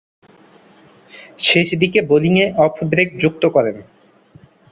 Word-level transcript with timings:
শেষদিকে 1.39 1.99
বোলিংয়ে 2.09 2.45
off 2.57 2.73
break 2.83 3.09
যুক্ত 3.21 3.43
করেন। 3.55 3.77